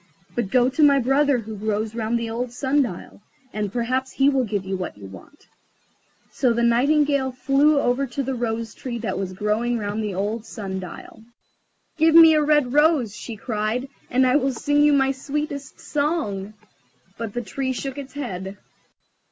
[0.33, 3.21] But go to my brother who grows round the old sun dial,
[3.53, 5.45] and perhaps he will give you what you want."
[6.31, 10.43] So the Nightingale flew over to the Rose tree that was growing round the old
[10.47, 11.23] sun dial.
[11.99, 16.55] "Give me a red rose," she cried, "and I will sing you my sweetest song."
[17.19, 18.57] But the Tree shook its head.